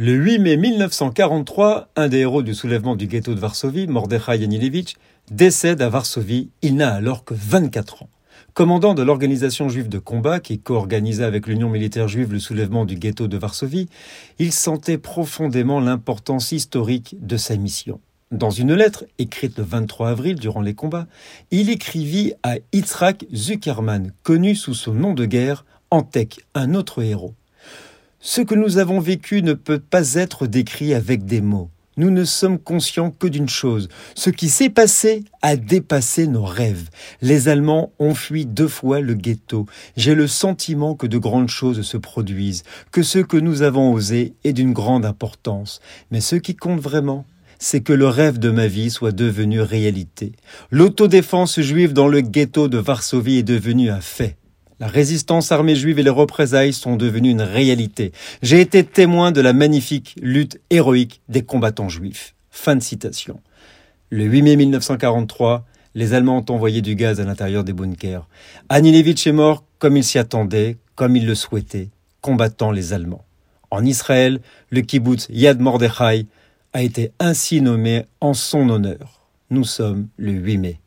Le 0.00 0.12
8 0.12 0.38
mai 0.38 0.56
1943, 0.56 1.88
un 1.96 2.06
des 2.06 2.18
héros 2.18 2.44
du 2.44 2.54
soulèvement 2.54 2.94
du 2.94 3.08
ghetto 3.08 3.34
de 3.34 3.40
Varsovie, 3.40 3.88
Mordechai 3.88 4.38
Yanilevitch, 4.38 4.94
décède 5.32 5.82
à 5.82 5.88
Varsovie. 5.88 6.50
Il 6.62 6.76
n'a 6.76 6.94
alors 6.94 7.24
que 7.24 7.34
24 7.34 8.04
ans. 8.04 8.08
Commandant 8.54 8.94
de 8.94 9.02
l'organisation 9.02 9.68
juive 9.68 9.88
de 9.88 9.98
combat 9.98 10.38
qui 10.38 10.60
co-organisait 10.60 11.24
avec 11.24 11.48
l'Union 11.48 11.68
militaire 11.68 12.06
juive 12.06 12.32
le 12.32 12.38
soulèvement 12.38 12.84
du 12.84 12.94
ghetto 12.94 13.26
de 13.26 13.36
Varsovie, 13.38 13.88
il 14.38 14.52
sentait 14.52 14.98
profondément 14.98 15.80
l'importance 15.80 16.52
historique 16.52 17.16
de 17.20 17.36
sa 17.36 17.56
mission. 17.56 17.98
Dans 18.30 18.50
une 18.50 18.74
lettre 18.74 19.04
écrite 19.18 19.58
le 19.58 19.64
23 19.64 20.10
avril 20.10 20.36
durant 20.36 20.60
les 20.60 20.74
combats, 20.74 21.08
il 21.50 21.70
écrivit 21.70 22.34
à 22.44 22.58
Yitzhak 22.72 23.26
Zuckerman, 23.34 24.12
connu 24.22 24.54
sous 24.54 24.74
son 24.74 24.94
nom 24.94 25.12
de 25.12 25.24
guerre, 25.24 25.64
Antek, 25.90 26.38
un 26.54 26.74
autre 26.74 27.02
héros. 27.02 27.34
Ce 28.20 28.40
que 28.40 28.56
nous 28.56 28.78
avons 28.78 28.98
vécu 28.98 29.42
ne 29.42 29.52
peut 29.52 29.78
pas 29.78 30.14
être 30.14 30.48
décrit 30.48 30.92
avec 30.92 31.24
des 31.24 31.40
mots. 31.40 31.70
Nous 31.96 32.10
ne 32.10 32.24
sommes 32.24 32.58
conscients 32.58 33.12
que 33.12 33.28
d'une 33.28 33.48
chose. 33.48 33.88
Ce 34.16 34.30
qui 34.30 34.48
s'est 34.48 34.70
passé 34.70 35.24
a 35.40 35.56
dépassé 35.56 36.26
nos 36.26 36.44
rêves. 36.44 36.90
Les 37.22 37.48
Allemands 37.48 37.92
ont 38.00 38.14
fui 38.14 38.44
deux 38.44 38.66
fois 38.66 39.00
le 39.00 39.14
ghetto. 39.14 39.66
J'ai 39.96 40.16
le 40.16 40.26
sentiment 40.26 40.96
que 40.96 41.06
de 41.06 41.16
grandes 41.16 41.48
choses 41.48 41.82
se 41.82 41.96
produisent, 41.96 42.64
que 42.90 43.04
ce 43.04 43.20
que 43.20 43.36
nous 43.36 43.62
avons 43.62 43.92
osé 43.92 44.34
est 44.42 44.52
d'une 44.52 44.72
grande 44.72 45.04
importance. 45.04 45.80
Mais 46.10 46.20
ce 46.20 46.34
qui 46.34 46.56
compte 46.56 46.80
vraiment, 46.80 47.24
c'est 47.60 47.82
que 47.82 47.92
le 47.92 48.08
rêve 48.08 48.40
de 48.40 48.50
ma 48.50 48.66
vie 48.66 48.90
soit 48.90 49.12
devenu 49.12 49.60
réalité. 49.60 50.32
L'autodéfense 50.72 51.60
juive 51.60 51.92
dans 51.92 52.08
le 52.08 52.20
ghetto 52.20 52.66
de 52.66 52.78
Varsovie 52.78 53.38
est 53.38 53.42
devenue 53.44 53.90
un 53.90 54.00
fait. 54.00 54.36
La 54.80 54.86
résistance 54.86 55.50
armée 55.50 55.74
juive 55.74 55.98
et 55.98 56.04
les 56.04 56.10
représailles 56.10 56.72
sont 56.72 56.94
devenues 56.94 57.30
une 57.30 57.42
réalité. 57.42 58.12
J'ai 58.42 58.60
été 58.60 58.84
témoin 58.84 59.32
de 59.32 59.40
la 59.40 59.52
magnifique 59.52 60.14
lutte 60.22 60.60
héroïque 60.70 61.20
des 61.28 61.42
combattants 61.42 61.88
juifs. 61.88 62.36
Fin 62.50 62.76
de 62.76 62.82
citation. 62.82 63.40
Le 64.10 64.24
8 64.24 64.42
mai 64.42 64.56
1943, 64.56 65.66
les 65.96 66.14
Allemands 66.14 66.38
ont 66.38 66.54
envoyé 66.54 66.80
du 66.80 66.94
gaz 66.94 67.20
à 67.20 67.24
l'intérieur 67.24 67.64
des 67.64 67.72
bunkers. 67.72 68.28
Anilevitch 68.68 69.26
est 69.26 69.32
mort 69.32 69.64
comme 69.80 69.96
il 69.96 70.04
s'y 70.04 70.18
attendait, 70.18 70.76
comme 70.94 71.16
il 71.16 71.26
le 71.26 71.34
souhaitait, 71.34 71.90
combattant 72.20 72.70
les 72.70 72.92
Allemands. 72.92 73.24
En 73.72 73.84
Israël, 73.84 74.40
le 74.70 74.82
kibbutz 74.82 75.26
Yad 75.28 75.60
Mordechai 75.60 76.26
a 76.72 76.82
été 76.82 77.10
ainsi 77.18 77.60
nommé 77.60 78.04
en 78.20 78.32
son 78.32 78.68
honneur. 78.68 79.28
Nous 79.50 79.64
sommes 79.64 80.06
le 80.18 80.32
8 80.32 80.58
mai. 80.58 80.80